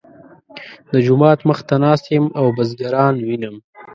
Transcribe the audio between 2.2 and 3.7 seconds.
او بزګران وینم.